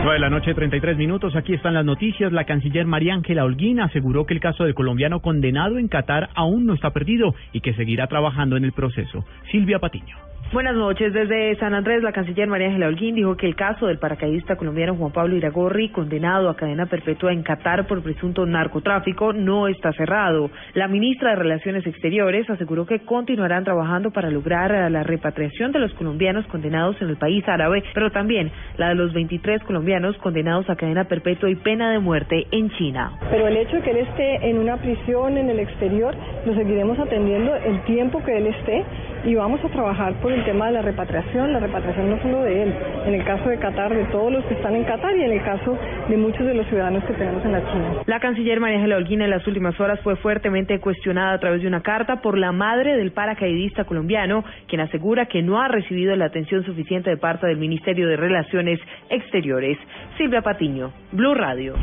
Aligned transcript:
9 0.00 0.12
de 0.12 0.20
la 0.20 0.30
noche, 0.30 0.54
33 0.54 0.96
minutos. 0.96 1.34
Aquí 1.34 1.54
están 1.54 1.74
las 1.74 1.84
noticias. 1.84 2.32
La 2.32 2.44
canciller 2.44 2.86
María 2.86 3.14
Ángela 3.14 3.44
Holguín 3.44 3.80
aseguró 3.80 4.26
que 4.26 4.34
el 4.34 4.40
caso 4.40 4.64
del 4.64 4.74
colombiano 4.74 5.20
condenado 5.20 5.76
en 5.76 5.88
Qatar 5.88 6.30
aún 6.34 6.66
no 6.66 6.74
está 6.74 6.90
perdido 6.90 7.34
y 7.52 7.60
que 7.60 7.74
seguirá 7.74 8.06
trabajando 8.06 8.56
en 8.56 8.64
el 8.64 8.72
proceso. 8.72 9.24
Silvia 9.50 9.80
Patiño. 9.80 10.16
Buenas 10.50 10.76
noches. 10.76 11.12
Desde 11.12 11.56
San 11.56 11.74
Andrés, 11.74 12.02
la 12.02 12.10
canciller 12.10 12.48
María 12.48 12.68
Ángela 12.68 12.86
Holguín 12.86 13.14
dijo 13.14 13.36
que 13.36 13.44
el 13.44 13.54
caso 13.54 13.86
del 13.86 13.98
paracaidista 13.98 14.56
colombiano 14.56 14.96
Juan 14.96 15.12
Pablo 15.12 15.36
Iragorri, 15.36 15.90
condenado 15.90 16.48
a 16.48 16.56
cadena 16.56 16.86
perpetua 16.86 17.34
en 17.34 17.42
Qatar 17.42 17.86
por 17.86 18.02
presunto 18.02 18.46
narcotráfico, 18.46 19.34
no 19.34 19.68
está 19.68 19.92
cerrado. 19.92 20.50
La 20.72 20.88
ministra 20.88 21.30
de 21.30 21.36
Relaciones 21.36 21.86
Exteriores 21.86 22.48
aseguró 22.48 22.86
que 22.86 23.00
continuarán 23.00 23.64
trabajando 23.64 24.10
para 24.10 24.30
lograr 24.30 24.90
la 24.90 25.02
repatriación 25.02 25.70
de 25.70 25.80
los 25.80 25.92
colombianos 25.92 26.46
condenados 26.46 26.96
en 27.02 27.10
el 27.10 27.18
país 27.18 27.46
árabe, 27.46 27.84
pero 27.92 28.10
también 28.10 28.50
la 28.78 28.88
de 28.88 28.94
los 28.94 29.12
23 29.12 29.62
colombianos 29.64 30.16
condenados 30.16 30.70
a 30.70 30.76
cadena 30.76 31.04
perpetua 31.04 31.50
y 31.50 31.56
pena 31.56 31.90
de 31.90 31.98
muerte 31.98 32.46
en 32.52 32.70
China. 32.70 33.12
Pero 33.30 33.48
el 33.48 33.56
hecho 33.58 33.76
de 33.76 33.82
que 33.82 33.90
él 33.90 33.98
esté 33.98 34.48
en 34.48 34.56
una 34.56 34.78
prisión 34.78 35.36
en 35.36 35.50
el 35.50 35.58
exterior, 35.60 36.14
lo 36.46 36.54
seguiremos 36.54 36.98
atendiendo 36.98 37.54
el 37.54 37.82
tiempo 37.82 38.24
que 38.24 38.38
él 38.38 38.46
esté 38.46 38.82
y 39.24 39.34
vamos 39.34 39.64
a 39.64 39.68
trabajar 39.68 40.14
por 40.20 40.32
el 40.32 40.44
tema 40.44 40.66
de 40.66 40.72
la 40.72 40.82
repatriación, 40.82 41.52
la 41.52 41.60
repatriación 41.60 42.10
no 42.10 42.20
solo 42.22 42.42
de 42.42 42.62
él, 42.62 42.74
en 43.06 43.14
el 43.14 43.24
caso 43.24 43.48
de 43.48 43.58
Qatar, 43.58 43.94
de 43.94 44.04
todos 44.06 44.32
los 44.32 44.44
que 44.46 44.54
están 44.54 44.74
en 44.74 44.84
Qatar 44.84 45.16
y 45.16 45.22
en 45.22 45.32
el 45.32 45.42
caso 45.42 45.76
de 46.08 46.16
muchos 46.16 46.46
de 46.46 46.54
los 46.54 46.66
ciudadanos 46.68 47.04
que 47.04 47.14
tenemos 47.14 47.44
en 47.44 47.52
la 47.52 47.60
China. 47.72 47.92
La 48.06 48.20
canciller 48.20 48.60
María 48.60 48.78
Ángela 48.78 48.96
Holguín 48.96 49.22
en 49.22 49.30
las 49.30 49.46
últimas 49.46 49.78
horas 49.80 50.00
fue 50.00 50.16
fuertemente 50.16 50.78
cuestionada 50.80 51.32
a 51.32 51.38
través 51.38 51.62
de 51.62 51.68
una 51.68 51.82
carta 51.82 52.20
por 52.22 52.38
la 52.38 52.52
madre 52.52 52.96
del 52.96 53.12
paracaidista 53.12 53.84
colombiano, 53.84 54.44
quien 54.66 54.80
asegura 54.80 55.26
que 55.26 55.42
no 55.42 55.60
ha 55.60 55.68
recibido 55.68 56.14
la 56.16 56.26
atención 56.26 56.64
suficiente 56.64 57.10
de 57.10 57.16
parte 57.16 57.46
del 57.46 57.58
Ministerio 57.58 58.08
de 58.08 58.16
Relaciones 58.16 58.80
Exteriores. 59.10 59.78
Silvia 60.16 60.42
Patiño, 60.42 60.92
Blue 61.12 61.34
Radio. 61.34 61.74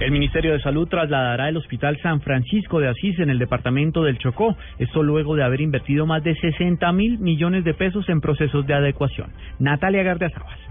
El 0.00 0.12
Ministerio 0.12 0.54
de 0.54 0.62
Salud 0.62 0.88
trasladará 0.88 1.50
el 1.50 1.58
Hospital 1.58 1.98
San 2.02 2.22
Francisco 2.22 2.80
de 2.80 2.88
Asís 2.88 3.18
en 3.18 3.28
el 3.28 3.38
departamento 3.38 4.02
del 4.02 4.16
Chocó, 4.16 4.56
esto 4.78 5.02
luego 5.02 5.36
de 5.36 5.44
haber 5.44 5.60
invertido 5.60 6.06
más 6.06 6.24
de 6.24 6.34
60 6.36 6.90
mil 6.92 7.18
millones 7.18 7.64
de 7.64 7.74
pesos 7.74 8.08
en 8.08 8.22
procesos 8.22 8.66
de 8.66 8.72
adecuación. 8.72 9.30
Natalia 9.58 10.02
Gardiazabal. 10.02 10.69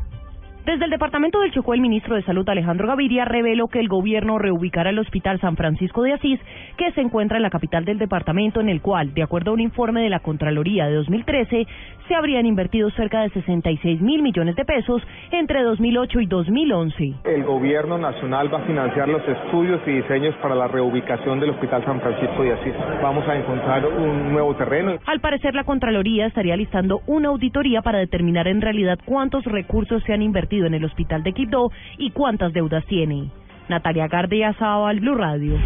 Desde 0.70 0.86
el 0.86 0.92
departamento 0.92 1.40
del 1.40 1.52
Chocó, 1.52 1.74
el 1.74 1.82
ministro 1.82 2.16
de 2.16 2.22
Salud 2.22 2.48
Alejandro 2.48 2.88
Gaviria 2.88 3.26
reveló 3.26 3.70
que 3.70 3.80
el 3.80 3.88
gobierno 3.88 4.38
reubicará 4.38 4.92
el 4.92 5.00
Hospital 5.00 5.42
San 5.42 5.56
Francisco 5.56 6.04
de 6.04 6.14
Asís, 6.14 6.40
que 6.78 6.92
se 6.92 7.02
encuentra 7.02 7.38
en 7.38 7.42
la 7.42 7.50
capital 7.50 7.86
del 7.86 7.98
departamento, 7.98 8.62
en 8.62 8.70
el 8.70 8.80
cual, 8.80 9.12
de 9.16 9.24
acuerdo 9.24 9.50
a 9.50 9.56
un 9.56 9.62
informe 9.62 10.04
de 10.04 10.12
la 10.12 10.20
Contraloría 10.20 10.86
de 10.86 10.94
2013, 10.94 11.66
se 12.08 12.14
habrían 12.14 12.46
invertido 12.46 12.92
cerca 12.92 13.22
de 13.22 13.30
66 13.30 14.00
mil 14.00 14.22
millones 14.22 14.56
de 14.56 14.64
pesos 14.64 15.02
entre 15.32 15.64
2008 15.64 16.20
y 16.22 16.26
2011. 16.28 17.14
El 17.24 17.44
gobierno 17.46 17.98
nacional 17.98 18.54
va 18.54 18.60
a 18.60 18.66
financiar 18.66 19.10
los 19.10 19.28
estudios 19.28 19.82
y 19.88 19.92
diseños 19.92 20.36
para 20.36 20.54
la 20.54 20.68
reubicación 20.68 21.40
del 21.40 21.50
Hospital 21.50 21.84
San 21.84 22.00
Francisco 22.00 22.44
de 22.44 22.54
Asís. 22.54 22.74
Vamos 23.02 23.28
a 23.28 23.36
encontrar 23.36 23.88
un 23.88 24.34
nuevo 24.34 24.56
terreno. 24.56 25.00
Al 25.08 25.20
parecer, 25.20 25.56
la 25.56 25.64
Contraloría 25.64 26.28
estaría 26.28 26.56
listando 26.56 27.02
una 27.08 27.30
auditoría 27.30 27.82
para 27.82 27.98
determinar 27.98 28.48
en 28.48 28.62
realidad 28.62 29.00
cuántos 29.06 29.44
recursos 29.46 30.04
se 30.04 30.14
han 30.14 30.22
invertido 30.22 30.59
en 30.66 30.74
el 30.74 30.86
Hospital 30.86 31.24
de 31.24 31.34
Quibdó 31.34 31.72
y 31.98 32.12
cuántas 32.12 32.54
deudas 32.54 32.86
tiene. 32.86 33.30
Natalia 33.70 34.08
Gardia 34.08 34.56
al 34.60 35.00
Blue 35.00 35.16
Radio. 35.16 35.58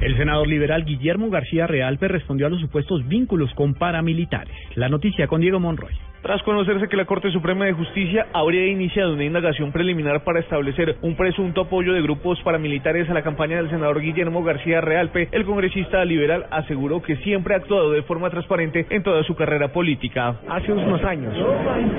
El 0.00 0.16
senador 0.16 0.46
liberal 0.46 0.84
Guillermo 0.84 1.30
García 1.30 1.66
Realpe 1.66 2.08
respondió 2.08 2.46
a 2.46 2.50
los 2.50 2.60
supuestos 2.60 3.06
vínculos 3.08 3.52
con 3.54 3.74
paramilitares. 3.74 4.54
La 4.74 4.88
noticia 4.88 5.26
con 5.26 5.40
Diego 5.40 5.60
Monroy. 5.60 5.94
Tras 6.24 6.42
conocerse 6.42 6.88
que 6.88 6.96
la 6.96 7.04
Corte 7.04 7.30
Suprema 7.30 7.66
de 7.66 7.74
Justicia 7.74 8.28
habría 8.32 8.66
iniciado 8.66 9.12
una 9.12 9.24
indagación 9.24 9.72
preliminar 9.72 10.24
para 10.24 10.40
establecer 10.40 10.96
un 11.02 11.16
presunto 11.16 11.60
apoyo 11.60 11.92
de 11.92 12.00
grupos 12.00 12.40
paramilitares 12.40 13.10
a 13.10 13.12
la 13.12 13.20
campaña 13.20 13.58
del 13.58 13.68
senador 13.68 14.00
Guillermo 14.00 14.42
García 14.42 14.80
Realpe, 14.80 15.28
el 15.32 15.44
congresista 15.44 16.02
liberal 16.02 16.46
aseguró 16.50 17.02
que 17.02 17.16
siempre 17.16 17.52
ha 17.52 17.58
actuado 17.58 17.90
de 17.90 18.00
forma 18.04 18.30
transparente 18.30 18.86
en 18.88 19.02
toda 19.02 19.22
su 19.24 19.34
carrera 19.34 19.68
política. 19.68 20.36
Hace 20.48 20.72
unos 20.72 21.04
años 21.04 21.34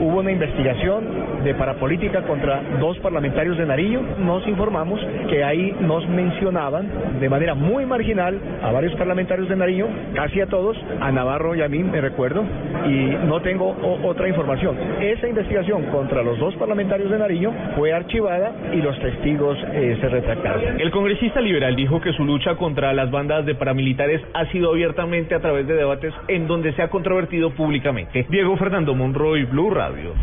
hubo 0.01 0.21
una 0.21 0.31
investigación 0.31 1.43
de 1.43 1.53
parapolítica 1.53 2.23
contra 2.23 2.63
dos 2.79 2.97
parlamentarios 3.01 3.59
de 3.59 3.67
Nariño. 3.67 4.01
Nos 4.17 4.47
informamos 4.47 4.99
que 5.29 5.43
ahí 5.43 5.71
nos 5.81 6.09
mencionaban 6.09 7.19
de 7.19 7.29
manera 7.29 7.53
muy 7.53 7.85
marginal 7.85 8.39
a 8.63 8.71
varios 8.71 8.95
parlamentarios 8.95 9.47
de 9.49 9.55
Nariño, 9.55 9.85
casi 10.15 10.41
a 10.41 10.47
todos, 10.47 10.75
a 10.99 11.11
Navarro 11.11 11.53
y 11.53 11.61
a 11.61 11.69
mí, 11.69 11.83
me 11.83 12.01
recuerdo, 12.01 12.43
y 12.87 13.27
no 13.27 13.39
tengo 13.41 13.75
otra 14.15 14.29
información. 14.29 14.77
Esa 15.01 15.27
investigación 15.27 15.83
contra 15.91 16.23
los 16.23 16.39
dos 16.39 16.55
parlamentarios 16.55 17.11
de 17.11 17.17
Nariño 17.19 17.53
fue 17.75 17.91
archivada 17.91 18.53
y 18.73 18.77
los 18.77 18.97
testigos 18.99 19.57
eh, 19.73 19.97
se 19.99 20.07
retractaron. 20.07 20.79
El 20.79 20.89
congresista 20.89 21.41
liberal 21.41 21.75
dijo 21.75 21.99
que 21.99 22.13
su 22.13 22.23
lucha 22.23 22.55
contra 22.55 22.93
las 22.93 23.11
bandas 23.11 23.45
de 23.45 23.55
paramilitares 23.55 24.21
ha 24.33 24.45
sido 24.51 24.71
abiertamente 24.71 25.35
a 25.35 25.41
través 25.41 25.67
de 25.67 25.75
debates 25.75 26.13
en 26.29 26.47
donde 26.47 26.73
se 26.73 26.81
ha 26.81 26.89
controvertido 26.89 27.51
públicamente. 27.51 28.25
Diego 28.29 28.55
Fernando 28.55 28.95
Monroy, 28.95 29.43
Blue 29.43 29.69
Radio. 29.69 30.13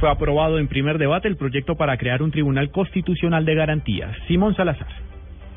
Fue 0.00 0.10
aprobado 0.10 0.58
en 0.58 0.66
primer 0.66 0.98
debate 0.98 1.28
el 1.28 1.36
proyecto 1.36 1.76
para 1.76 1.96
crear 1.96 2.20
un 2.22 2.32
tribunal 2.32 2.72
constitucional 2.72 3.44
de 3.44 3.54
garantías. 3.54 4.10
Simón 4.26 4.56
Salazar. 4.56 5.11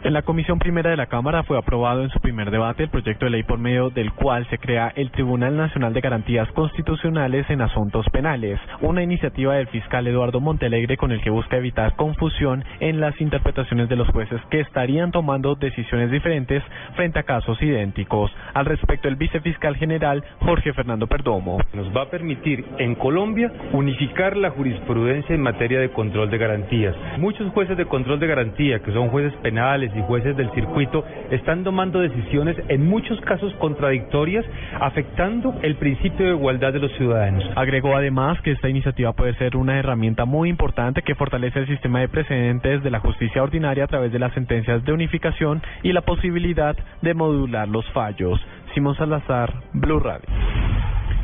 En 0.06 0.14
la 0.14 0.22
Comisión 0.22 0.60
Primera 0.60 0.92
de 0.92 0.98
la 0.98 1.08
Cámara 1.08 1.42
fue 1.42 1.58
aprobado 1.58 2.04
en 2.04 2.12
su 2.12 2.20
primer 2.20 2.52
debate 2.52 2.84
el 2.84 2.90
proyecto 2.90 3.26
de 3.26 3.32
ley 3.32 3.42
por 3.42 3.58
medio 3.58 3.90
del 3.90 4.14
cual 4.14 4.48
se 4.52 4.60
crea 4.60 4.94
el 4.96 5.10
Tribunal 5.10 5.58
Nacional 5.58 5.94
de 5.94 6.02
Garantías 6.02 6.48
Constitucionales 6.52 7.50
en 7.50 7.62
Asuntos 7.62 8.06
Penales, 8.12 8.60
una 8.82 9.02
iniciativa 9.02 9.56
del 9.56 9.66
fiscal 9.66 10.06
Eduardo 10.06 10.40
Montelegre 10.40 10.96
con 10.96 11.12
el 11.12 11.22
que 11.22 11.32
busca 11.32 11.58
evitar 11.58 11.96
confusión 11.96 12.64
en 12.82 13.00
las 13.00 13.20
interpretaciones 13.20 13.90
de 13.90 13.96
los 13.96 14.08
jueces 14.10 14.40
que 14.52 14.60
estarían 14.60 15.10
tomando 15.10 15.56
decisiones 15.56 16.12
diferentes 16.12 16.62
frente 16.96 17.18
a 17.18 17.24
casos 17.24 17.60
idénticos. 17.60 18.32
Al 18.54 18.68
respecto, 18.68 19.08
el 19.08 19.16
vicefiscal 19.16 19.76
general 19.76 20.24
Jorge 20.42 20.72
Fernando 20.74 21.08
Perdomo. 21.08 21.58
Nos 21.74 21.88
va 21.98 22.04
a 22.04 22.10
permitir 22.12 22.64
en 22.78 22.94
Colombia 22.94 23.52
unificar 23.74 24.38
la 24.38 24.52
jurisprudencia 24.52 25.34
en 25.34 25.42
materia 25.42 25.80
de 25.80 25.90
control 25.90 26.30
de 26.30 26.38
garantías. 26.38 26.96
Muchos 27.18 27.52
jueces 27.54 27.76
de 27.76 27.86
control 27.86 28.20
de 28.20 28.28
garantía, 28.28 28.84
que 28.84 28.94
son 28.94 29.10
jueces 29.10 29.34
penales, 29.42 29.95
y 29.96 30.02
jueces 30.04 30.36
del 30.38 30.52
circuito 30.52 31.04
están 31.32 31.64
tomando 31.64 32.00
decisiones 32.00 32.56
en 32.68 32.86
muchos 32.88 33.20
casos 33.22 33.54
contradictorias, 33.56 34.46
afectando 34.80 35.56
el 35.62 35.76
principio 35.76 36.26
de 36.26 36.32
igualdad 36.34 36.74
de 36.74 36.80
los 36.80 36.92
ciudadanos. 36.94 37.44
Agregó 37.56 37.96
además 37.96 38.40
que 38.42 38.52
esta 38.52 38.70
iniciativa 38.70 39.14
puede 39.14 39.34
ser 39.36 39.56
una 39.58 39.80
herramienta 39.80 40.26
muy 40.26 40.50
importante 40.50 41.02
que 41.02 41.16
fortalece 41.16 41.60
el 41.60 41.68
sistema 41.68 42.00
de 42.00 42.10
precedentes 42.10 42.84
de 42.84 42.92
la 42.92 43.00
justicia 43.00 43.44
ordinaria 43.44 43.86
a 43.86 43.88
través 43.88 44.12
de 44.12 44.20
las 44.20 44.34
sentencias 44.34 44.84
de 44.84 44.94
unificación 44.94 45.62
y 45.84 45.94
la 45.94 46.02
posibilidad 46.02 46.76
de 47.02 47.14
modular 47.14 47.68
los 47.68 47.86
fallos. 47.92 48.40
Simón 48.74 48.96
Salazar, 48.96 49.54
Blue 49.74 50.00
Radio. 50.00 50.45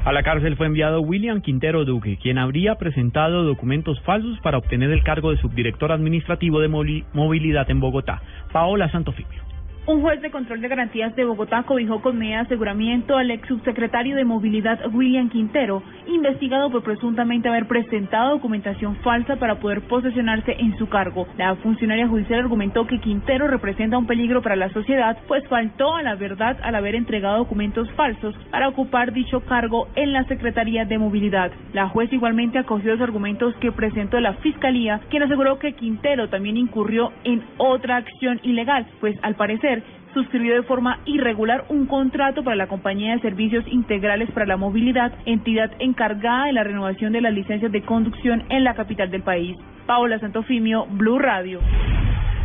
A 0.03 0.11
la 0.11 0.23
cárcel 0.23 0.57
fue 0.57 0.65
enviado 0.65 1.01
William 1.01 1.41
Quintero 1.41 1.85
Duque, 1.85 2.17
quien 2.19 2.39
habría 2.39 2.73
presentado 2.73 3.43
documentos 3.43 4.01
falsos 4.01 4.39
para 4.39 4.57
obtener 4.57 4.89
el 4.89 5.03
cargo 5.03 5.29
de 5.29 5.37
subdirector 5.37 5.91
administrativo 5.91 6.59
de 6.59 6.69
movilidad 7.13 7.69
en 7.69 7.79
Bogotá. 7.79 8.19
Paola 8.51 8.89
Santofimio. 8.89 9.50
Un 9.87 10.01
juez 10.01 10.21
de 10.21 10.29
control 10.29 10.61
de 10.61 10.67
garantías 10.67 11.15
de 11.15 11.25
Bogotá 11.25 11.63
cobijó 11.63 12.03
con 12.03 12.15
media 12.15 12.41
aseguramiento 12.41 13.17
al 13.17 13.31
ex 13.31 13.47
subsecretario 13.47 14.15
de 14.15 14.23
Movilidad 14.23 14.79
William 14.93 15.27
Quintero, 15.27 15.81
investigado 16.05 16.69
por 16.69 16.83
presuntamente 16.83 17.49
haber 17.49 17.67
presentado 17.67 18.35
documentación 18.35 18.95
falsa 18.97 19.37
para 19.37 19.55
poder 19.55 19.81
posesionarse 19.81 20.55
en 20.59 20.77
su 20.77 20.87
cargo. 20.87 21.25
La 21.35 21.55
funcionaria 21.55 22.07
judicial 22.07 22.41
argumentó 22.41 22.85
que 22.85 22.99
Quintero 22.99 23.47
representa 23.47 23.97
un 23.97 24.05
peligro 24.05 24.43
para 24.43 24.55
la 24.55 24.69
sociedad, 24.69 25.17
pues 25.27 25.47
faltó 25.47 25.95
a 25.95 26.03
la 26.03 26.13
verdad 26.13 26.57
al 26.61 26.75
haber 26.75 26.93
entregado 26.93 27.39
documentos 27.39 27.91
falsos 27.93 28.35
para 28.51 28.67
ocupar 28.67 29.11
dicho 29.13 29.39
cargo 29.41 29.87
en 29.95 30.13
la 30.13 30.25
Secretaría 30.25 30.85
de 30.85 30.99
Movilidad. 30.99 31.51
La 31.73 31.89
juez 31.89 32.13
igualmente 32.13 32.59
acogió 32.59 32.91
los 32.91 33.01
argumentos 33.01 33.55
que 33.55 33.71
presentó 33.71 34.19
la 34.19 34.33
Fiscalía, 34.35 35.01
quien 35.09 35.23
aseguró 35.23 35.57
que 35.57 35.73
Quintero 35.73 36.29
también 36.29 36.57
incurrió 36.57 37.11
en 37.23 37.41
otra 37.57 37.97
acción 37.97 38.39
ilegal, 38.43 38.85
pues 38.99 39.17
al 39.23 39.33
parecer 39.33 39.71
suscribió 40.13 40.55
de 40.55 40.63
forma 40.63 40.99
irregular 41.05 41.65
un 41.69 41.85
contrato 41.85 42.43
para 42.43 42.55
la 42.55 42.67
Compañía 42.67 43.13
de 43.13 43.21
Servicios 43.21 43.65
Integrales 43.67 44.29
para 44.31 44.45
la 44.45 44.57
Movilidad, 44.57 45.13
entidad 45.25 45.71
encargada 45.79 46.45
de 46.45 46.53
la 46.53 46.63
renovación 46.63 47.13
de 47.13 47.21
las 47.21 47.33
licencias 47.33 47.71
de 47.71 47.81
conducción 47.81 48.43
en 48.49 48.63
la 48.63 48.73
capital 48.73 49.09
del 49.09 49.23
país. 49.23 49.57
Paola 49.85 50.19
Santofimio, 50.19 50.85
Blue 50.91 51.19
Radio. 51.19 51.59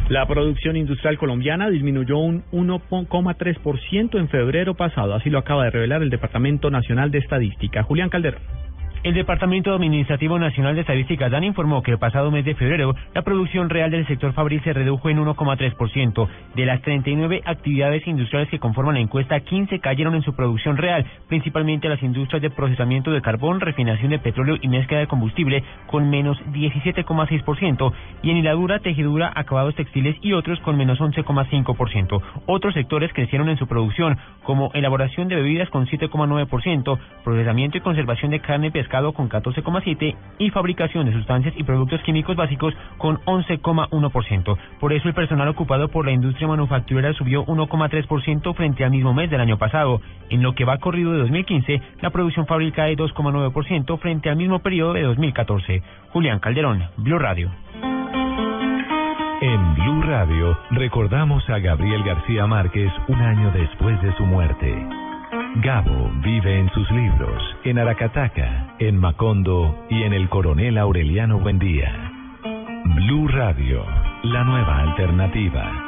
La 0.08 0.24
producción 0.26 0.76
industrial 0.76 1.18
colombiana 1.18 1.68
disminuyó 1.68 2.18
un 2.18 2.44
1,3% 2.52 4.19
en 4.19 4.28
febrero 4.28 4.74
pasado, 4.74 5.14
así 5.14 5.30
lo 5.30 5.38
acaba 5.38 5.64
de 5.64 5.70
revelar 5.70 6.02
el 6.02 6.10
Departamento 6.10 6.70
Nacional 6.70 7.10
de 7.10 7.19
Estadística. 7.19 7.82
Julián 7.82 8.08
Calderón. 8.08 8.65
El 9.06 9.14
Departamento 9.14 9.73
Administrativo 9.73 10.37
Nacional 10.37 10.75
de 10.75 10.81
Estadística 10.81 11.29
DAN 11.29 11.44
informó 11.44 11.81
que 11.81 11.93
el 11.93 11.99
pasado 11.99 12.32
mes 12.32 12.44
de 12.44 12.56
febrero 12.56 12.93
la 13.14 13.23
producción 13.23 13.70
real 13.70 13.88
del 13.88 14.05
sector 14.08 14.32
fabril 14.32 14.61
se 14.64 14.73
redujo 14.73 15.08
en 15.08 15.25
1,3%. 15.25 16.29
De 16.56 16.67
las 16.67 16.82
39 16.82 17.41
actividades 17.44 18.05
industriales 18.05 18.50
que 18.50 18.58
conforman 18.58 18.97
la 18.97 19.00
encuesta, 19.03 19.38
15 19.38 19.79
cayeron 19.79 20.17
en 20.17 20.23
su 20.23 20.35
producción 20.35 20.76
real, 20.76 21.06
principalmente 21.29 21.88
las 21.88 22.03
industrias 22.03 22.43
de 22.43 22.50
procesamiento 22.50 23.12
de 23.12 23.23
carbón, 23.23 23.61
refinación 23.61 24.11
de 24.11 24.19
petróleo 24.19 24.56
y 24.61 24.67
mezcla 24.67 24.99
de 24.99 25.06
combustible, 25.06 25.62
con 25.87 26.11
menos 26.11 26.37
17,6%, 26.47 27.93
y 28.23 28.31
en 28.31 28.38
hiladura, 28.38 28.81
tejedura, 28.81 29.31
acabados 29.37 29.76
textiles 29.76 30.17
y 30.20 30.32
otros 30.32 30.58
con 30.62 30.76
menos 30.76 30.99
11,5%. 30.99 32.23
Otros 32.47 32.75
sectores 32.75 33.12
crecieron 33.12 33.50
en 33.50 33.56
su 33.56 33.69
producción, 33.69 34.19
como 34.43 34.73
elaboración 34.75 35.29
de 35.29 35.37
bebidas 35.37 35.70
con 35.70 35.87
7,9%, 35.87 36.99
procesamiento 37.23 37.79
y 37.79 37.82
conservación 37.82 38.32
de 38.32 38.41
carne 38.41 38.67
y 38.67 38.70
pescado 38.70 38.95
con 39.12 39.28
14,7% 39.28 40.16
y 40.38 40.50
fabricación 40.50 41.06
de 41.06 41.12
sustancias 41.12 41.54
y 41.56 41.64
productos 41.64 42.00
químicos 42.02 42.37
básicos 42.37 42.75
con 42.98 43.19
11,1%. 43.25 44.58
Por 44.81 44.93
eso 44.93 45.08
el 45.08 45.14
personal 45.14 45.48
ocupado 45.48 45.88
por 45.88 46.06
la 46.06 46.12
industria 46.12 46.48
manufacturera 46.48 47.12
subió 47.12 47.44
1,3% 47.46 48.54
frente 48.54 48.84
al 48.84 48.90
mismo 48.90 49.14
mes 49.14 49.31
del 49.31 49.40
año 49.40 49.58
pasado. 49.58 50.00
En 50.31 50.43
lo 50.43 50.54
que 50.54 50.64
va 50.64 50.78
corrido 50.78 51.12
de 51.12 51.19
2015, 51.19 51.81
la 52.00 52.10
producción 52.10 52.46
fabril 52.46 52.72
cae 52.72 52.96
2,9% 52.96 53.98
frente 53.98 54.31
al 54.31 54.37
mismo 54.37 54.58
periodo 54.60 54.94
de 54.94 55.02
2014. 55.02 55.82
Julián 56.10 56.40
Calderón, 56.40 56.84
Blue 56.96 57.19
Radio. 57.19 57.50
En 59.40 59.75
Blue 59.75 60.02
Radio 60.02 60.58
recordamos 60.70 61.48
a 61.50 61.58
Gabriel 61.58 62.02
García 62.02 62.46
Márquez 62.46 62.90
un 63.08 63.20
año 63.20 63.52
después 63.52 64.00
de 64.00 64.14
su 64.16 64.25
muerte. 64.25 65.06
Gabo 65.62 66.11
vive 66.23 66.58
en 66.61 66.69
sus 66.73 66.91
libros, 66.91 67.43
en 67.64 67.79
Aracataca, 67.79 68.75
en 68.79 68.99
Macondo 68.99 69.87
y 69.88 70.03
en 70.03 70.12
el 70.12 70.29
Coronel 70.29 70.76
Aureliano 70.76 71.41
Buendía. 71.41 72.12
Blue 72.94 73.26
Radio, 73.29 73.82
la 74.25 74.44
nueva 74.44 74.82
alternativa. 74.82 75.87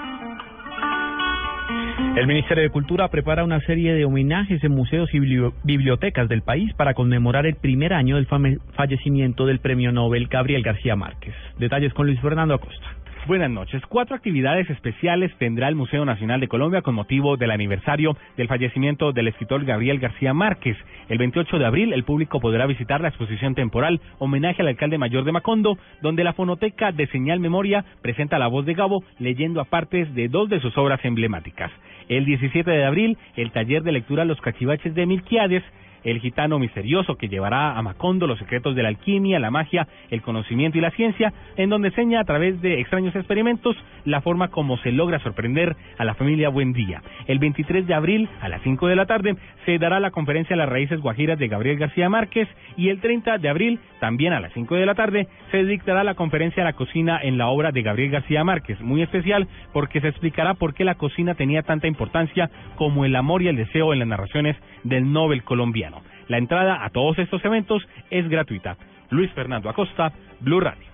El 2.16 2.26
Ministerio 2.26 2.62
de 2.62 2.70
Cultura 2.70 3.08
prepara 3.08 3.44
una 3.44 3.60
serie 3.60 3.92
de 3.92 4.06
homenajes 4.06 4.64
en 4.64 4.72
museos 4.72 5.12
y 5.12 5.20
bibliotecas 5.64 6.28
del 6.28 6.42
país 6.42 6.72
para 6.74 6.94
conmemorar 6.94 7.44
el 7.44 7.56
primer 7.56 7.92
año 7.92 8.16
del 8.16 8.26
fallecimiento 8.74 9.44
del 9.44 9.60
premio 9.60 9.92
Nobel 9.92 10.28
Gabriel 10.28 10.62
García 10.62 10.96
Márquez. 10.96 11.34
Detalles 11.58 11.92
con 11.92 12.06
Luis 12.06 12.20
Fernando 12.20 12.54
Acosta. 12.54 12.86
Buenas 13.26 13.50
noches. 13.50 13.82
Cuatro 13.86 14.16
actividades 14.16 14.70
especiales 14.70 15.30
tendrá 15.38 15.68
el 15.68 15.74
Museo 15.74 16.04
Nacional 16.04 16.40
de 16.40 16.48
Colombia 16.48 16.80
con 16.80 16.94
motivo 16.94 17.36
del 17.36 17.50
aniversario 17.50 18.16
del 18.36 18.48
fallecimiento 18.48 19.12
del 19.12 19.28
escritor 19.28 19.64
Gabriel 19.64 19.98
García 19.98 20.32
Márquez. 20.32 20.76
El 21.08 21.18
28 21.18 21.58
de 21.58 21.66
abril 21.66 21.92
el 21.92 22.04
público 22.04 22.40
podrá 22.40 22.66
visitar 22.66 23.00
la 23.00 23.08
exposición 23.08 23.54
temporal 23.54 24.00
Homenaje 24.18 24.62
al 24.62 24.68
alcalde 24.68 24.96
mayor 24.96 25.24
de 25.24 25.32
Macondo, 25.32 25.76
donde 26.00 26.24
la 26.24 26.32
fonoteca 26.32 26.92
de 26.92 27.06
Señal 27.08 27.40
Memoria 27.40 27.84
presenta 28.00 28.38
la 28.38 28.46
voz 28.46 28.64
de 28.64 28.74
Gabo 28.74 29.04
leyendo 29.18 29.60
a 29.60 29.64
partes 29.64 30.14
de 30.14 30.28
dos 30.28 30.48
de 30.48 30.60
sus 30.60 30.76
obras 30.78 31.04
emblemáticas. 31.04 31.70
El 32.08 32.24
17 32.24 32.70
de 32.70 32.84
abril 32.84 33.18
el 33.36 33.52
taller 33.52 33.82
de 33.82 33.92
lectura 33.92 34.24
Los 34.24 34.40
cachivaches 34.40 34.94
de 34.94 35.04
Milquiades 35.04 35.62
el 36.04 36.20
gitano 36.20 36.58
misterioso 36.58 37.16
que 37.16 37.28
llevará 37.28 37.76
a 37.76 37.82
Macondo 37.82 38.26
los 38.26 38.38
secretos 38.38 38.74
de 38.74 38.82
la 38.82 38.88
alquimia, 38.88 39.38
la 39.38 39.50
magia, 39.50 39.88
el 40.10 40.22
conocimiento 40.22 40.78
y 40.78 40.80
la 40.80 40.90
ciencia, 40.90 41.32
en 41.56 41.70
donde 41.70 41.88
enseña 41.88 42.20
a 42.20 42.24
través 42.24 42.60
de 42.60 42.80
extraños 42.80 43.14
experimentos 43.16 43.76
la 44.04 44.20
forma 44.20 44.48
como 44.48 44.78
se 44.78 44.92
logra 44.92 45.18
sorprender 45.20 45.76
a 45.98 46.04
la 46.04 46.14
familia 46.14 46.48
Buendía. 46.48 47.02
El 47.26 47.38
23 47.38 47.86
de 47.86 47.94
abril 47.94 48.28
a 48.40 48.48
las 48.48 48.62
5 48.62 48.88
de 48.88 48.96
la 48.96 49.06
tarde 49.06 49.36
se 49.64 49.78
dará 49.78 50.00
la 50.00 50.10
conferencia 50.10 50.56
Las 50.56 50.68
raíces 50.68 51.00
guajiras 51.00 51.38
de 51.38 51.48
Gabriel 51.48 51.78
García 51.78 52.08
Márquez 52.08 52.48
y 52.76 52.88
el 52.88 53.00
30 53.00 53.38
de 53.38 53.48
abril, 53.48 53.80
también 54.00 54.32
a 54.32 54.40
las 54.40 54.52
5 54.52 54.74
de 54.76 54.86
la 54.86 54.94
tarde, 54.94 55.28
se 55.50 55.64
dictará 55.64 56.04
la 56.04 56.14
conferencia 56.14 56.64
La 56.64 56.72
cocina 56.72 57.18
en 57.22 57.38
la 57.38 57.48
obra 57.48 57.72
de 57.72 57.82
Gabriel 57.82 58.10
García 58.10 58.44
Márquez, 58.44 58.80
muy 58.80 59.02
especial 59.02 59.48
porque 59.72 60.00
se 60.00 60.08
explicará 60.08 60.54
por 60.54 60.74
qué 60.74 60.84
la 60.84 60.94
cocina 60.94 61.34
tenía 61.34 61.62
tanta 61.62 61.86
importancia 61.86 62.50
como 62.76 63.04
el 63.04 63.16
amor 63.16 63.42
y 63.42 63.48
el 63.48 63.56
deseo 63.56 63.92
en 63.92 64.00
las 64.00 64.08
narraciones 64.08 64.56
del 64.84 65.12
Nobel 65.12 65.42
colombiano. 65.42 65.87
La 66.28 66.38
entrada 66.38 66.84
a 66.84 66.90
todos 66.90 67.18
estos 67.18 67.44
eventos 67.44 67.82
es 68.10 68.28
gratuita. 68.28 68.76
Luis 69.10 69.30
Fernando 69.32 69.70
Acosta, 69.70 70.12
Blue 70.40 70.60
Radio. 70.60 70.86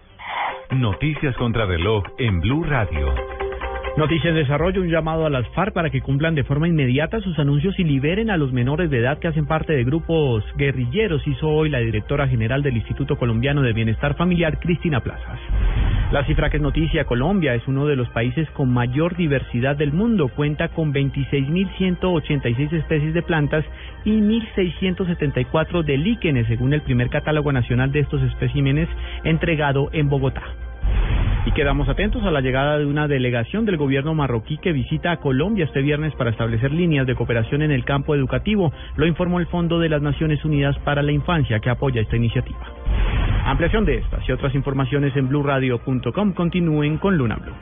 Noticias 0.70 1.36
contra 1.36 1.66
reloj 1.66 2.04
en 2.19 2.40
Blue 2.40 2.64
Radio. 2.64 3.12
Noticias 3.96 4.31
en 4.31 4.34
desarrollo, 4.34 4.81
un 4.81 4.90
llamado 4.90 5.25
a 5.25 5.31
las 5.31 5.48
FARC 5.50 5.72
para 5.72 5.90
que 5.90 6.00
cumplan 6.00 6.34
de 6.34 6.42
forma 6.42 6.66
inmediata 6.66 7.20
sus 7.20 7.38
anuncios 7.38 7.78
y 7.78 7.84
liberen 7.84 8.28
a 8.28 8.36
los 8.36 8.52
menores 8.52 8.90
de 8.90 8.98
edad 8.98 9.19
que 9.19 9.28
hacen 9.28 9.46
parte 9.46 9.72
de 9.72 9.84
grupos 9.84 10.44
guerrilleros, 10.56 11.25
hizo 11.28 11.48
hoy 11.48 11.69
la 11.69 11.78
directora 11.78 12.26
general 12.26 12.62
del 12.62 12.76
Instituto 12.76 13.16
Colombiano 13.16 13.62
de 13.62 13.72
Bienestar 13.72 14.16
Familiar, 14.16 14.58
Cristina 14.58 14.98
Plazas. 15.00 15.38
La 16.14 16.25
cifra 16.26 16.49
que 16.49 16.58
es 16.58 16.62
noticia, 16.62 17.06
Colombia 17.06 17.56
es 17.56 17.66
uno 17.66 17.87
de 17.87 17.96
los 17.96 18.08
países 18.11 18.49
con 18.50 18.72
mayor 18.72 19.16
diversidad 19.16 19.75
del 19.75 19.93
mundo, 19.93 20.28
cuenta 20.28 20.69
con 20.69 20.94
26.186 20.94 22.72
especies 22.72 23.14
de 23.14 23.22
plantas 23.22 23.64
y 24.05 24.12
1.674 24.20 25.82
de 25.82 25.99
líquenes, 25.99 26.46
según 26.46 26.72
el 26.72 26.82
primer 26.82 27.11
catálogo 27.11 27.50
nacional 27.50 27.90
de 27.90 27.99
estos 27.99 28.22
especímenes 28.22 28.88
entregado 29.25 29.90
en 29.93 30.08
Bogotá. 30.08 30.44
Y 31.46 31.50
quedamos 31.50 31.88
atentos 31.88 32.22
a 32.22 32.31
la 32.31 32.40
llegada 32.40 32.78
de 32.78 32.87
una 32.87 33.08
delegación 33.08 33.64
del 33.64 33.76
gobierno 33.76 34.14
marroquí 34.14 34.58
que 34.58 34.70
visita 34.70 35.11
a 35.11 35.16
Colombia 35.16 35.64
este 35.64 35.82
viernes 35.82 36.14
para 36.14 36.31
establecer 36.31 36.70
líneas 36.70 37.08
de 37.08 37.16
cooperación 37.16 37.61
en 37.61 37.72
el 37.72 37.84
campo 37.84 38.14
educativo, 38.14 38.72
lo 38.94 39.06
informó 39.06 39.40
el 39.40 39.49
Fondo 39.49 39.81
de 39.81 39.88
las 39.88 40.00
Naciones 40.00 40.44
Unidas 40.44 40.78
para 40.84 41.02
la 41.02 41.11
Infancia 41.11 41.58
que 41.58 41.70
apoya 41.70 42.02
esta 42.02 42.14
iniciativa. 42.14 43.03
Ampliación 43.44 43.85
de 43.85 43.99
estas 43.99 44.26
y 44.26 44.32
otras 44.32 44.55
informaciones 44.55 45.14
en 45.17 45.29
blurradio.com. 45.29 46.32
Continúen 46.32 46.96
con 46.96 47.19
Luna 47.19 47.37
Blue. 47.37 47.55